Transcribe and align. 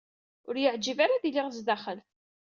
Ur 0.47 0.55
y-iɛǧib 0.57 0.97
ara 1.03 1.13
ad 1.15 1.23
iliɣ 1.27 1.47
sdaxel. 1.51 1.99